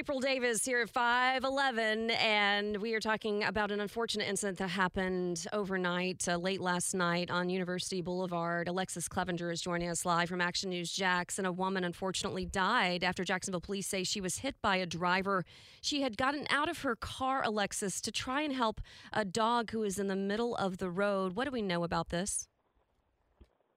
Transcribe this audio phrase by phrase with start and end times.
[0.00, 5.46] April Davis here at 511, and we are talking about an unfortunate incident that happened
[5.52, 8.66] overnight, uh, late last night on University Boulevard.
[8.66, 11.38] Alexus Cleavenger is joining us live from Action News Jax.
[11.38, 15.44] a woman unfortunately died after Jacksonville police say she was hit by a driver.
[15.82, 18.80] She had gotten out of her car, Alexus, to try and help
[19.12, 21.36] a dog who was in the middle of the road.
[21.36, 22.48] What do we know about this?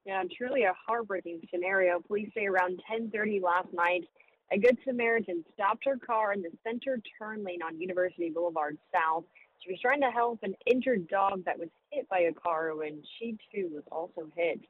[0.06, 2.00] Yeah, truly a heartbreaking scenario.
[2.00, 4.04] Police say around 10:30 last night,
[4.52, 9.24] a Good Samaritan stopped her car in the center turn lane on University Boulevard South.
[9.60, 13.02] She was trying to help an injured dog that was hit by a car when
[13.18, 14.60] she too was also hit.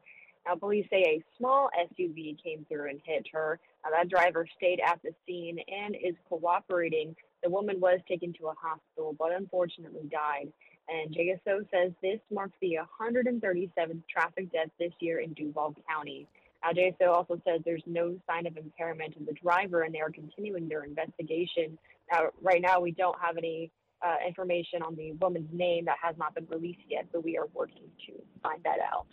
[0.46, 3.58] Now, police say a small SUV came through and hit her.
[3.82, 7.16] Now, that driver stayed at the scene and is cooperating.
[7.42, 10.52] The woman was taken to a hospital, but unfortunately died.
[10.88, 16.26] And JSO says this marks the 137th traffic death this year in Duval County.
[16.72, 20.68] JSO also says there's no sign of impairment in the driver, and they are continuing
[20.68, 21.78] their investigation.
[22.12, 23.70] Now, right now, we don't have any
[24.04, 27.46] uh, information on the woman's name that has not been released yet, but we are
[27.54, 29.06] working to find that out.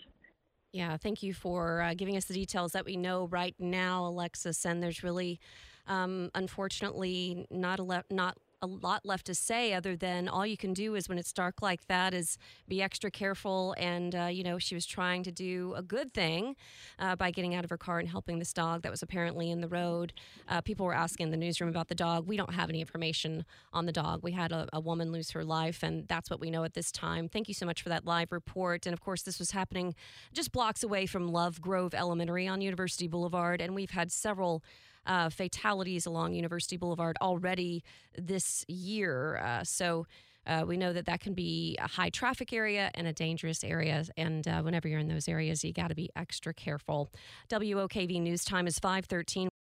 [0.74, 4.66] Yeah, thank you for uh, giving us the details that we know right now, Alexus.
[4.66, 5.40] And there's really,
[5.88, 10.58] um, unfortunately, not a le- not a lot left to say other than all you
[10.58, 13.76] can do is when it's dark like that is be extra careful.
[13.78, 16.56] And, uh, you know, she was trying to do a good thing
[17.00, 19.62] uh, by getting out of her car and helping this dog that was apparently in
[19.62, 20.14] the road.
[20.48, 22.28] Uh, people were asking in the newsroom about the dog.
[22.28, 24.22] We don't have any information on the dog.
[24.22, 26.92] We had a, a woman lose her life, and that's what we know at this
[26.92, 27.28] time.
[27.28, 28.86] Thank you so much for that live report.
[28.86, 29.96] And of course, this was happening
[30.34, 33.62] just blocks away from Love Grove Elementary on University Boulevard.
[33.62, 34.64] And we've had several
[35.06, 37.84] uh, fatalities along University Boulevard already
[38.18, 39.38] this year.
[39.38, 40.06] Uh, so
[40.48, 44.04] uh, we know that that can be a high traffic area and a dangerous area.
[44.18, 47.12] And uh, whenever you're in those areas, you got to be extra careful.
[47.50, 49.51] WOKV News Time is 513.